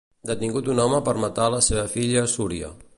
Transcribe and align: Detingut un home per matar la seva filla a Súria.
Detingut 0.29 0.69
un 0.75 0.81
home 0.85 1.01
per 1.09 1.15
matar 1.27 1.51
la 1.57 1.61
seva 1.69 1.87
filla 1.97 2.27
a 2.29 2.35
Súria. 2.37 2.77